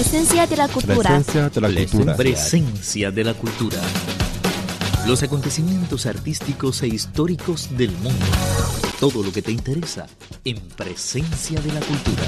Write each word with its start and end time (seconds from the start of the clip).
esencia 0.00 0.46
de 0.46 0.56
la 0.56 0.66
cultura. 0.66 1.18
esencia 1.18 1.50
de 1.50 1.60
la 1.60 1.68
cultura. 1.68 2.16
Presencia 2.16 3.10
de 3.10 3.22
la 3.22 3.34
cultura. 3.34 3.78
Los 5.06 5.22
acontecimientos 5.22 6.06
artísticos 6.06 6.82
e 6.82 6.88
históricos 6.88 7.68
del 7.76 7.90
mundo. 7.92 8.24
Todo 8.98 9.22
lo 9.22 9.30
que 9.30 9.42
te 9.42 9.52
interesa 9.52 10.06
en 10.44 10.58
Presencia 10.70 11.60
de 11.60 11.72
la 11.72 11.80
cultura. 11.80 12.22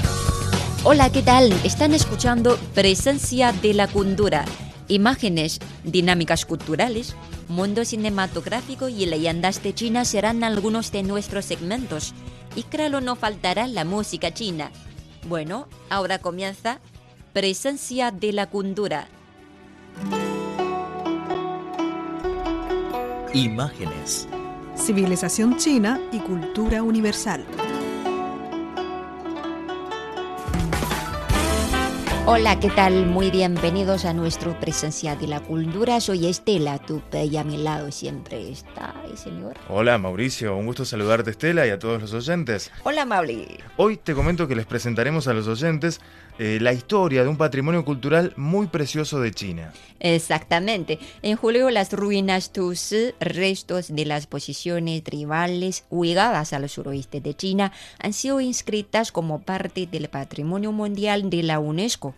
Hola, 0.83 1.11
¿qué 1.11 1.23
tal? 1.23 1.51
Están 1.63 1.95
escuchando 1.95 2.59
Presencia 2.75 3.51
de 3.53 3.73
la 3.73 3.87
cultura. 3.87 4.45
Imágenes, 4.87 5.59
dinámicas 5.83 6.45
culturales, 6.45 7.15
mundo 7.47 7.85
cinematográfico 7.85 8.87
y 8.87 9.07
leyendas 9.07 9.63
de 9.63 9.73
China 9.73 10.05
serán 10.05 10.43
algunos 10.43 10.91
de 10.91 11.01
nuestros 11.01 11.45
segmentos. 11.45 12.13
Y 12.55 12.63
claro, 12.63 13.01
no 13.01 13.15
faltará 13.15 13.67
la 13.67 13.83
música 13.83 14.31
china. 14.31 14.71
Bueno, 15.27 15.67
ahora 15.89 16.19
comienza 16.19 16.79
Presencia 17.33 18.11
de 18.11 18.31
la 18.31 18.45
cultura. 18.47 19.07
Imágenes, 23.33 24.27
Civilización 24.75 25.57
china 25.57 25.99
y 26.11 26.19
cultura 26.19 26.83
universal. 26.83 27.43
Hola, 32.27 32.59
¿qué 32.59 32.69
tal? 32.69 33.07
Muy 33.07 33.31
bienvenidos 33.31 34.05
a 34.05 34.13
nuestro 34.13 34.59
Presencia 34.59 35.15
de 35.15 35.25
la 35.25 35.39
Cultura. 35.39 35.99
Soy 36.01 36.27
Estela, 36.27 36.77
tu 36.77 37.01
y 37.11 37.35
a 37.37 37.43
mi 37.43 37.57
lado 37.57 37.91
siempre 37.91 38.51
está 38.51 38.92
Hola 39.69 39.97
Mauricio, 39.97 40.55
un 40.55 40.65
gusto 40.65 40.85
saludarte 40.85 41.31
Estela 41.31 41.67
y 41.67 41.69
a 41.69 41.77
todos 41.77 42.01
los 42.01 42.13
oyentes. 42.13 42.71
Hola, 42.83 43.05
Mauli. 43.05 43.47
Hoy 43.77 43.97
te 43.97 44.13
comento 44.13 44.47
que 44.47 44.55
les 44.55 44.65
presentaremos 44.65 45.27
a 45.27 45.33
los 45.33 45.47
oyentes 45.47 46.01
eh, 46.39 46.57
la 46.59 46.73
historia 46.73 47.23
de 47.23 47.29
un 47.29 47.37
patrimonio 47.37 47.85
cultural 47.85 48.33
muy 48.37 48.67
precioso 48.67 49.19
de 49.19 49.31
China. 49.31 49.71
Exactamente. 49.99 50.99
En 51.21 51.35
julio, 51.35 51.69
las 51.69 51.93
ruinas 51.93 52.51
Tusi, 52.51 53.13
restos 53.19 53.93
de 53.95 54.05
las 54.05 54.25
posiciones 54.25 55.03
tribales 55.03 55.85
ubicadas 55.89 56.53
al 56.53 56.67
suroeste 56.67 57.21
de 57.21 57.35
China, 57.35 57.71
han 57.99 58.13
sido 58.13 58.41
inscritas 58.41 59.11
como 59.11 59.41
parte 59.41 59.85
del 59.85 60.09
Patrimonio 60.09 60.71
Mundial 60.71 61.29
de 61.29 61.43
la 61.43 61.59
UNESCO. 61.59 62.15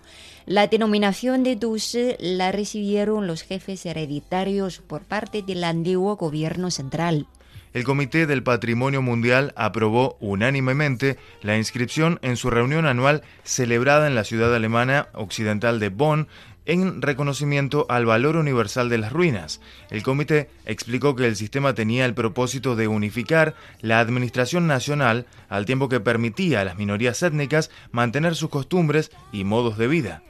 La 0.47 0.67
denominación 0.67 1.41
de 1.41 1.55
Tusi 1.55 2.17
la 2.19 2.51
recibieron 2.51 3.25
los 3.25 3.41
jefes 3.41 3.83
hereditarios 3.83 4.77
por 4.77 5.01
parte 5.01 5.41
del 5.41 5.63
antiguo 5.63 6.17
gobierno 6.17 6.69
central. 6.69 7.25
El 7.73 7.83
Comité 7.83 8.27
del 8.27 8.43
Patrimonio 8.43 9.01
Mundial 9.01 9.53
aprobó 9.55 10.17
unánimemente 10.19 11.17
la 11.41 11.57
inscripción 11.57 12.19
en 12.21 12.37
su 12.37 12.51
reunión 12.51 12.85
anual 12.85 13.23
celebrada 13.43 14.05
en 14.05 14.13
la 14.13 14.23
ciudad 14.23 14.53
alemana 14.53 15.07
occidental 15.13 15.79
de 15.79 15.89
Bonn 15.89 16.27
en 16.67 17.01
reconocimiento 17.01 17.87
al 17.89 18.05
valor 18.05 18.35
universal 18.35 18.87
de 18.87 18.99
las 18.99 19.11
ruinas. 19.11 19.61
El 19.89 20.03
comité 20.03 20.51
explicó 20.67 21.15
que 21.15 21.25
el 21.25 21.35
sistema 21.35 21.73
tenía 21.73 22.05
el 22.05 22.13
propósito 22.13 22.75
de 22.75 22.87
unificar 22.87 23.55
la 23.81 23.99
administración 23.99 24.67
nacional 24.67 25.25
al 25.49 25.65
tiempo 25.65 25.89
que 25.89 25.99
permitía 25.99 26.61
a 26.61 26.65
las 26.65 26.77
minorías 26.77 27.23
étnicas 27.23 27.71
mantener 27.91 28.35
sus 28.35 28.51
costumbres 28.51 29.11
y 29.31 29.43
modos 29.43 29.79
de 29.79 29.87
vida. 29.87 30.21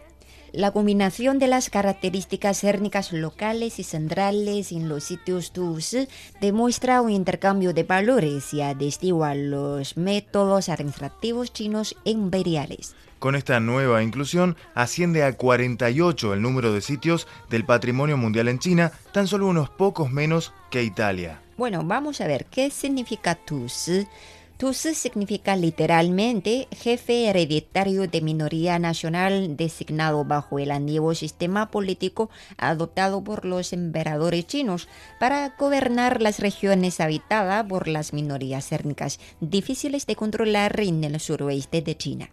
La 0.56 0.72
combinación 0.72 1.38
de 1.38 1.50
las 1.50 1.70
características 1.70 2.64
étnicas 2.64 3.12
locales 3.12 3.78
y 3.78 3.84
centrales 3.84 4.72
en 4.72 4.88
los 4.88 5.04
sitios 5.04 5.52
TUS 5.52 5.98
demuestra 6.40 7.02
un 7.02 7.10
intercambio 7.10 7.74
de 7.74 7.84
valores 7.84 8.54
y 8.54 8.62
atestigua 8.62 9.36
los 9.36 9.98
métodos 9.98 10.70
administrativos 10.70 11.52
chinos 11.52 11.98
imperiales. 12.06 12.96
Con 13.20 13.36
esta 13.36 13.60
nueva 13.60 14.02
inclusión 14.02 14.56
asciende 14.76 15.26
a 15.26 15.36
48 15.36 16.34
el 16.34 16.42
número 16.42 16.72
de 16.72 16.80
sitios 16.80 17.28
del 17.50 17.66
patrimonio 17.66 18.16
mundial 18.16 18.48
en 18.48 18.60
China, 18.60 18.94
tan 19.12 19.28
solo 19.28 19.48
unos 19.48 19.70
pocos 19.70 20.10
menos 20.10 20.54
que 20.72 20.84
Italia. 20.84 21.42
Bueno, 21.58 21.82
vamos 21.84 22.22
a 22.22 22.28
ver 22.28 22.46
qué 22.46 22.72
significa 22.72 23.36
TUS. 23.36 24.08
TUS 24.58 24.78
significa 24.78 25.58
literalmente 25.58 26.70
jefe 26.72 27.28
hereditario 27.28 28.08
de 28.08 28.22
minoría 28.22 28.80
nacional 28.80 29.58
designado 29.58 30.24
bajo 30.24 30.60
el 30.60 30.72
antiguo 30.72 31.14
sistema 31.14 31.70
político 31.72 32.30
adoptado 32.58 33.22
por 33.22 33.44
los 33.44 33.74
emperadores 33.74 34.48
chinos 34.48 34.88
para 35.20 35.54
gobernar 35.60 36.22
las 36.22 36.40
regiones 36.40 37.02
habitadas 37.02 37.66
por 37.66 37.90
las 37.90 38.14
minorías 38.14 38.72
étnicas 38.72 39.20
difíciles 39.42 40.06
de 40.06 40.16
controlar 40.16 40.80
en 40.80 41.04
el 41.04 41.20
suroeste 41.20 41.82
de 41.82 41.98
China. 41.98 42.30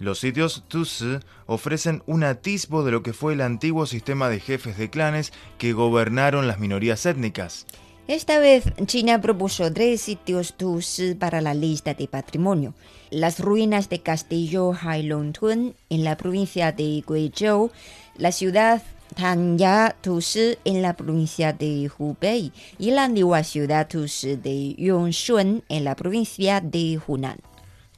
Los 0.00 0.18
sitios 0.18 0.64
Tusi 0.66 1.18
ofrecen 1.46 2.02
un 2.06 2.24
atisbo 2.24 2.82
de 2.82 2.90
lo 2.90 3.04
que 3.04 3.12
fue 3.12 3.34
el 3.34 3.42
antiguo 3.42 3.86
sistema 3.86 4.28
de 4.28 4.40
jefes 4.40 4.76
de 4.76 4.90
clanes 4.90 5.32
que 5.58 5.72
gobernaron 5.72 6.48
las 6.48 6.58
minorías 6.58 7.06
étnicas. 7.06 7.66
Esta 8.10 8.40
vez 8.40 8.64
China 8.86 9.20
propuso 9.20 9.72
tres 9.72 10.00
sitios 10.00 10.54
TUS 10.56 11.00
para 11.20 11.40
la 11.40 11.54
lista 11.54 11.94
de 11.94 12.08
patrimonio. 12.08 12.74
Las 13.10 13.38
ruinas 13.38 13.88
de 13.88 14.00
Castillo 14.00 14.72
Hailongtun 14.72 15.76
en 15.90 16.02
la 16.02 16.16
provincia 16.16 16.72
de 16.72 17.04
Guizhou, 17.06 17.70
la 18.16 18.32
ciudad 18.32 18.82
Tanya 19.14 19.94
TUS 20.00 20.36
en 20.64 20.82
la 20.82 20.94
provincia 20.94 21.52
de 21.52 21.88
Hubei 21.96 22.50
y 22.80 22.90
la 22.90 23.04
antigua 23.04 23.44
ciudad 23.44 23.86
TUS 23.86 24.22
de 24.22 24.74
Yongshun 24.76 25.62
en 25.68 25.84
la 25.84 25.94
provincia 25.94 26.60
de 26.60 26.98
Hunan. 27.06 27.38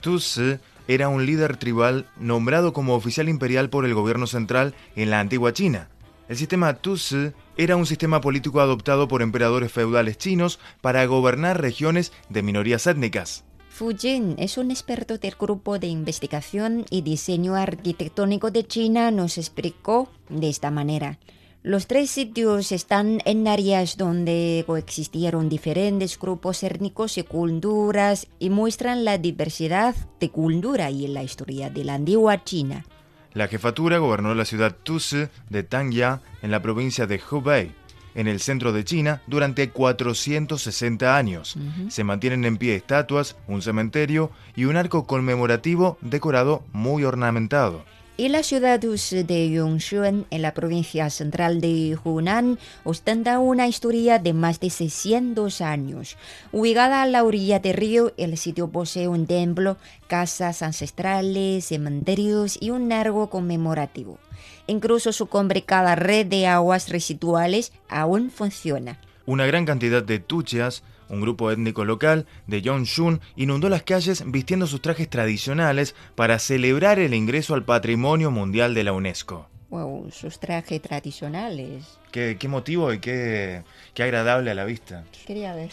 Tusi 0.03 0.59
era 0.89 1.09
un 1.09 1.25
líder 1.25 1.57
tribal 1.57 2.05
nombrado 2.21 2.75
como 2.75 2.97
oficial 2.97 3.31
imperial 3.31 3.71
por 3.71 3.87
el 3.87 3.95
gobierno 3.95 4.27
central 4.27 4.75
en 4.95 5.09
la 5.09 5.21
antigua 5.21 5.55
China. 5.55 5.89
El 6.29 6.37
sistema 6.37 6.75
Tusi 6.75 7.33
era 7.57 7.77
un 7.77 7.87
sistema 7.87 8.21
político 8.21 8.61
adoptado 8.61 9.09
por 9.09 9.23
emperadores 9.23 9.73
feudales 9.73 10.19
chinos 10.19 10.59
para 10.81 11.05
gobernar 11.07 11.61
regiones 11.61 12.13
de 12.29 12.43
minorías 12.43 12.87
étnicas. 12.87 13.45
Fu 13.69 13.93
Jin 13.97 14.35
es 14.39 14.59
un 14.59 14.71
experto 14.71 15.19
del 15.19 15.35
grupo 15.39 15.79
de 15.79 15.87
investigación 15.87 16.85
y 16.91 17.01
diseño 17.01 17.55
arquitectónico 17.55 18.51
de 18.51 18.67
China, 18.67 19.11
nos 19.11 19.39
explicó 19.39 20.11
de 20.29 20.51
esta 20.51 20.71
manera. 20.71 21.19
Los 21.63 21.87
tres 21.87 22.11
sitios 22.11 22.73
están 22.73 23.21
en 23.25 23.47
áreas 23.47 23.97
donde 23.97 24.65
coexistieron 24.67 25.49
diferentes 25.49 26.19
grupos 26.19 26.63
étnicos 26.65 27.17
y 27.19 27.23
culturas 27.23 28.27
y 28.39 28.51
muestran 28.51 29.05
la 29.05 29.17
diversidad 29.17 29.95
de 30.19 30.29
cultura 30.29 30.91
y 30.91 31.07
la 31.07 31.23
historia 31.23 31.71
de 31.71 31.85
la 31.85 31.95
antigua 31.95 32.43
China. 32.43 32.85
La 33.35 33.49
jefatura 33.49 33.99
gobernó 33.99 34.35
la 34.35 34.45
ciudad 34.45 34.77
Tusi 34.83 35.29
de 35.49 35.63
Tangya 35.63 36.21
en 36.43 36.51
la 36.51 36.61
provincia 36.61 37.07
de 37.07 37.21
Hubei, 37.31 37.73
en 38.15 38.29
el 38.29 38.41
centro 38.41 38.73
de 38.73 38.85
China, 38.85 39.23
durante 39.27 39.71
460 39.71 41.17
años. 41.17 41.57
Se 41.89 42.05
mantienen 42.05 42.45
en 42.45 42.59
pie 42.59 42.77
estatuas, 42.77 43.37
un 43.47 43.63
cementerio 43.63 44.31
y 44.55 44.67
un 44.67 44.77
arco 44.77 45.07
conmemorativo 45.07 45.97
decorado 46.03 46.63
muy 46.73 47.05
ornamentado. 47.05 47.85
Y 48.15 48.29
la 48.29 48.43
ciudad 48.43 48.79
de 48.79 49.51
Yongshun, 49.51 50.27
en 50.29 50.43
la 50.43 50.53
provincia 50.53 51.09
central 51.09 51.63
de 51.63 51.97
Hunan, 52.05 52.59
ostenta 52.85 53.39
una 53.39 53.67
historia 53.69 54.19
de 54.19 54.35
más 54.35 54.61
de 54.61 54.69
600 54.69 55.63
años. 55.63 56.19
Ubicada 56.53 57.03
a 57.03 57.07
la 57.07 57.25
orilla 57.25 57.59
del 57.59 57.73
río, 57.73 58.13
el 58.19 58.37
sitio 58.37 58.69
posee 58.69 59.09
un 59.09 59.27
templo, 59.27 59.79
casas 60.09 60.61
ancestrales, 60.61 61.65
cementerios 61.65 62.59
y 62.61 62.69
un 62.69 62.91
largo 62.91 63.31
conmemorativo. 63.31 64.19
Incluso 64.67 65.13
su 65.13 65.27
complicada 65.27 65.95
red 65.95 66.27
de 66.27 66.47
aguas 66.47 66.91
residuales 66.91 67.73
aún 67.89 68.31
funciona. 68.31 69.01
Una 69.25 69.47
gran 69.47 69.65
cantidad 69.65 70.03
de 70.03 70.19
tuchias, 70.19 70.83
un 71.13 71.21
grupo 71.21 71.51
étnico 71.51 71.85
local 71.85 72.27
de 72.47 72.63
Yongshun, 72.63 73.21
inundó 73.37 73.69
las 73.69 73.83
calles 73.83 74.25
vistiendo 74.27 74.67
sus 74.67 74.81
trajes 74.81 75.09
tradicionales 75.09 75.95
para 76.15 76.39
celebrar 76.39 76.99
el 76.99 77.15
ingreso 77.15 77.55
al 77.55 77.65
Patrimonio 77.65 78.31
Mundial 78.31 78.75
de 78.75 78.85
la 78.85 78.95
UNESCO. 78.95 79.49
Wow, 79.69 80.11
sus 80.11 80.41
trajes 80.41 80.81
tradicionales. 80.81 81.99
Qué, 82.11 82.37
qué 82.41 82.49
motivo 82.49 82.93
y 82.93 82.99
qué, 82.99 83.63
qué 83.95 84.03
agradable 84.03 84.51
a 84.51 84.55
la 84.55 84.65
vista. 84.65 85.05
Quería 85.27 85.55
ver. 85.55 85.71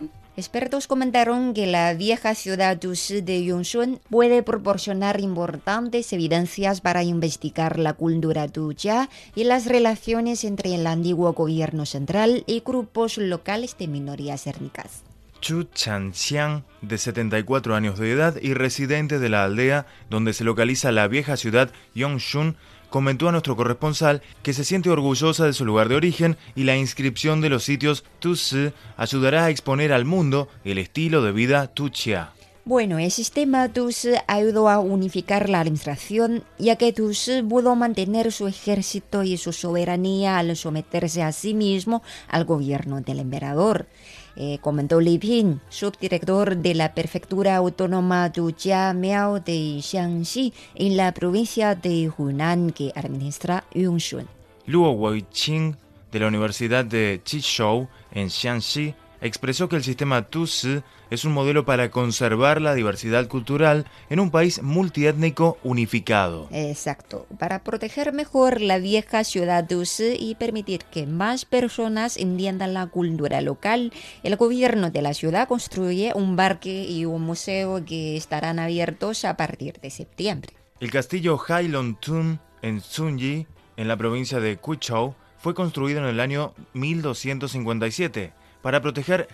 Expertos 0.34 0.86
comentaron 0.86 1.52
que 1.52 1.66
la 1.66 1.92
vieja 1.92 2.34
ciudad 2.34 2.78
de 2.78 3.44
Yongshun 3.44 4.00
puede 4.08 4.42
proporcionar 4.42 5.20
importantes 5.20 6.10
evidencias 6.14 6.80
para 6.80 7.02
investigar 7.02 7.78
la 7.78 7.92
cultura 7.92 8.48
tuya 8.48 9.10
y 9.34 9.44
las 9.44 9.66
relaciones 9.66 10.44
entre 10.44 10.74
el 10.74 10.86
antiguo 10.86 11.34
gobierno 11.34 11.84
central 11.84 12.44
y 12.46 12.62
grupos 12.64 13.18
locales 13.18 13.76
de 13.76 13.88
minorías 13.88 14.46
étnicas. 14.46 15.02
Chu 15.42 15.64
Chanxiang, 15.64 16.64
de 16.80 16.96
74 16.96 17.74
años 17.74 17.98
de 17.98 18.12
edad 18.12 18.36
y 18.40 18.54
residente 18.54 19.18
de 19.18 19.28
la 19.28 19.44
aldea 19.44 19.86
donde 20.08 20.32
se 20.32 20.44
localiza 20.44 20.92
la 20.92 21.08
vieja 21.08 21.36
ciudad 21.36 21.72
Yongshun, 21.94 22.56
comentó 22.92 23.28
a 23.28 23.32
nuestro 23.32 23.56
corresponsal 23.56 24.22
que 24.44 24.52
se 24.52 24.62
siente 24.62 24.90
orgullosa 24.90 25.46
de 25.46 25.52
su 25.52 25.64
lugar 25.64 25.88
de 25.88 25.96
origen 25.96 26.36
y 26.54 26.62
la 26.62 26.76
inscripción 26.76 27.40
de 27.40 27.48
los 27.48 27.64
sitios 27.64 28.04
Tusi 28.20 28.72
ayudará 28.96 29.46
a 29.46 29.50
exponer 29.50 29.92
al 29.92 30.04
mundo 30.04 30.48
el 30.64 30.78
estilo 30.78 31.22
de 31.22 31.32
vida 31.32 31.66
Tuchia. 31.66 32.30
Bueno, 32.64 33.00
el 33.00 33.10
sistema 33.10 33.68
TUS 33.68 34.06
ayudó 34.28 34.68
a 34.68 34.78
unificar 34.78 35.48
la 35.48 35.58
administración, 35.58 36.44
ya 36.60 36.76
que 36.76 36.92
TUS 36.92 37.28
pudo 37.48 37.74
mantener 37.74 38.30
su 38.30 38.46
ejército 38.46 39.24
y 39.24 39.36
su 39.36 39.52
soberanía 39.52 40.38
al 40.38 40.54
someterse 40.54 41.24
a 41.24 41.32
sí 41.32 41.54
mismo 41.54 42.04
al 42.28 42.44
gobierno 42.44 43.00
del 43.00 43.18
emperador. 43.18 43.86
Eh, 44.36 44.58
comentó 44.60 45.00
Li 45.00 45.18
Ping, 45.18 45.58
subdirector 45.70 46.56
de 46.56 46.74
la 46.74 46.94
prefectura 46.94 47.56
autónoma 47.56 48.28
Dujia 48.28 48.92
Miao 48.92 49.40
de 49.40 49.80
Xiangxi, 49.82 50.54
en 50.76 50.96
la 50.96 51.12
provincia 51.12 51.74
de 51.74 52.12
Hunan 52.16 52.70
que 52.70 52.92
administra 52.94 53.64
Yongshun. 53.74 54.28
Luo 54.66 54.92
Weiqing, 54.92 55.76
de 56.12 56.20
la 56.20 56.28
Universidad 56.28 56.84
de 56.84 57.20
Chizhou, 57.24 57.88
en 58.12 58.30
Xiangxi, 58.30 58.94
expresó 59.22 59.68
que 59.68 59.76
el 59.76 59.84
sistema 59.84 60.22
TUSI 60.22 60.82
es 61.10 61.24
un 61.24 61.32
modelo 61.32 61.64
para 61.64 61.90
conservar 61.90 62.60
la 62.60 62.74
diversidad 62.74 63.28
cultural 63.28 63.86
en 64.10 64.20
un 64.20 64.30
país 64.30 64.62
multiétnico 64.62 65.58
unificado. 65.62 66.48
Exacto, 66.50 67.26
para 67.38 67.62
proteger 67.62 68.12
mejor 68.12 68.60
la 68.60 68.78
vieja 68.78 69.24
ciudad 69.24 69.66
TUSI 69.66 70.16
y 70.18 70.34
permitir 70.34 70.84
que 70.84 71.06
más 71.06 71.44
personas 71.44 72.16
entiendan 72.16 72.74
la 72.74 72.86
cultura 72.88 73.40
local, 73.40 73.92
el 74.24 74.36
gobierno 74.36 74.90
de 74.90 75.02
la 75.02 75.14
ciudad 75.14 75.48
construye 75.48 76.12
un 76.14 76.36
parque 76.36 76.84
y 76.84 77.04
un 77.04 77.22
museo 77.22 77.84
que 77.84 78.16
estarán 78.16 78.58
abiertos 78.58 79.24
a 79.24 79.36
partir 79.36 79.80
de 79.80 79.90
septiembre. 79.90 80.52
El 80.80 80.90
castillo 80.90 81.40
Tun 82.00 82.40
en 82.60 82.80
Sunji, 82.80 83.46
en 83.76 83.88
la 83.88 83.96
provincia 83.96 84.40
de 84.40 84.56
Kuchou, 84.56 85.14
fue 85.38 85.54
construido 85.54 86.00
en 86.00 86.06
el 86.06 86.20
año 86.20 86.54
1257 86.74 88.41
para 88.62 88.80
proteger 88.80 89.28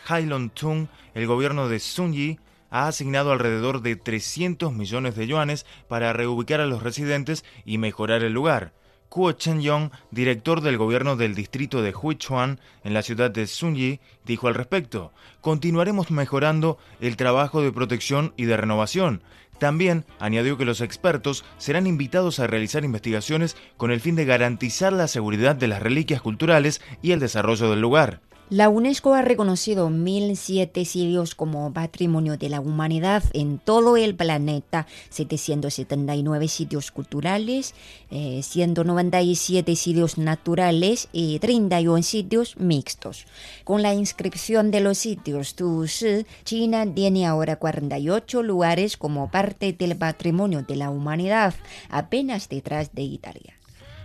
Tung, 0.54 0.88
el 1.14 1.26
gobierno 1.26 1.68
de 1.68 1.78
Sun 1.78 2.12
Yi 2.12 2.38
ha 2.70 2.88
asignado 2.88 3.32
alrededor 3.32 3.82
de 3.82 3.96
300 3.96 4.72
millones 4.72 5.14
de 5.16 5.26
yuanes 5.26 5.66
para 5.88 6.12
reubicar 6.12 6.60
a 6.60 6.66
los 6.66 6.82
residentes 6.82 7.44
y 7.64 7.78
mejorar 7.78 8.24
el 8.24 8.32
lugar. 8.32 8.72
Kuo 9.08 9.32
Chen-yong, 9.32 9.90
director 10.10 10.60
del 10.60 10.76
gobierno 10.76 11.16
del 11.16 11.34
distrito 11.34 11.80
de 11.80 11.94
Huichuan 11.94 12.60
en 12.84 12.92
la 12.92 13.02
ciudad 13.02 13.30
de 13.30 13.46
Sunyi, 13.46 14.00
dijo 14.26 14.48
al 14.48 14.54
respecto: 14.54 15.12
Continuaremos 15.40 16.10
mejorando 16.10 16.76
el 17.00 17.16
trabajo 17.16 17.62
de 17.62 17.72
protección 17.72 18.34
y 18.36 18.44
de 18.44 18.58
renovación. 18.58 19.22
También 19.58 20.04
añadió 20.20 20.56
que 20.56 20.66
los 20.66 20.82
expertos 20.82 21.44
serán 21.56 21.86
invitados 21.86 22.38
a 22.38 22.46
realizar 22.46 22.84
investigaciones 22.84 23.56
con 23.76 23.90
el 23.90 24.00
fin 24.00 24.14
de 24.14 24.24
garantizar 24.24 24.92
la 24.92 25.08
seguridad 25.08 25.56
de 25.56 25.68
las 25.68 25.82
reliquias 25.82 26.20
culturales 26.20 26.80
y 27.02 27.12
el 27.12 27.18
desarrollo 27.18 27.70
del 27.70 27.80
lugar. 27.80 28.20
La 28.50 28.70
UNESCO 28.70 29.12
ha 29.12 29.20
reconocido 29.20 29.90
1.007 29.90 30.86
sitios 30.86 31.34
como 31.34 31.70
patrimonio 31.74 32.38
de 32.38 32.48
la 32.48 32.60
humanidad 32.60 33.22
en 33.34 33.58
todo 33.58 33.98
el 33.98 34.14
planeta, 34.14 34.86
779 35.10 36.48
sitios 36.48 36.90
culturales, 36.90 37.74
197 38.08 39.70
eh, 39.70 39.76
sitios 39.76 40.16
naturales 40.16 41.08
y 41.12 41.38
31 41.40 42.02
sitios 42.02 42.56
mixtos. 42.56 43.26
Con 43.64 43.82
la 43.82 43.92
inscripción 43.92 44.70
de 44.70 44.80
los 44.80 44.96
sitios 44.96 45.54
TUS, 45.54 46.06
China 46.44 46.86
tiene 46.90 47.26
ahora 47.26 47.56
48 47.56 48.42
lugares 48.42 48.96
como 48.96 49.30
parte 49.30 49.74
del 49.74 49.94
patrimonio 49.94 50.62
de 50.62 50.76
la 50.76 50.88
humanidad, 50.88 51.54
apenas 51.90 52.48
detrás 52.48 52.94
de 52.94 53.02
Italia. 53.02 53.57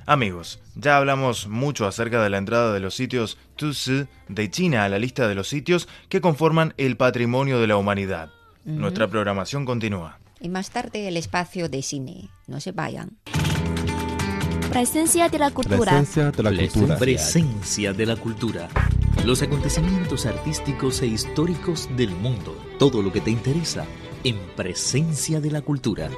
Amigos, 0.05 0.59
ya 0.75 0.97
hablamos 0.97 1.47
mucho 1.47 1.87
acerca 1.87 2.21
de 2.21 2.29
la 2.29 2.37
entrada 2.37 2.73
de 2.73 2.79
los 2.79 2.95
sitios 2.95 3.37
Tusi 3.55 4.05
de 4.27 4.51
China 4.51 4.83
a 4.83 4.89
la 4.89 4.99
lista 4.99 5.27
de 5.27 5.35
los 5.35 5.47
sitios 5.47 5.87
que 6.09 6.19
conforman 6.19 6.73
el 6.77 6.97
patrimonio 6.97 7.59
de 7.59 7.67
la 7.67 7.77
humanidad. 7.77 8.29
Nuestra 8.65 9.07
programación 9.07 9.65
continúa. 9.65 10.19
Y 10.39 10.49
más 10.49 10.71
tarde 10.71 11.07
el 11.07 11.17
espacio 11.17 11.69
de 11.69 11.81
cine. 11.81 12.29
No 12.47 12.59
se 12.59 12.71
vayan. 12.71 13.17
Presencia 14.69 15.29
de 15.29 15.39
la 15.39 15.51
cultura. 15.51 15.91
Presencia 15.91 16.31
de 16.31 16.43
la 16.43 16.51
cultura. 16.51 16.97
Presencia 16.97 17.93
de 17.93 18.05
la 18.05 18.15
cultura. 18.15 18.69
Los 19.25 19.41
acontecimientos 19.41 20.25
artísticos 20.25 21.01
e 21.01 21.07
históricos 21.07 21.89
del 21.95 22.09
mundo. 22.09 22.57
Todo 22.79 23.01
lo 23.01 23.11
que 23.11 23.21
te 23.21 23.31
interesa 23.31 23.85
en 24.23 24.37
Presencia 24.55 25.39
de 25.39 25.51
la 25.51 25.61
Cultura. 25.61 26.09